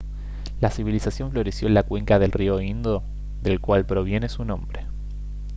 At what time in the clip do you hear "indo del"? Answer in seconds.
2.59-3.59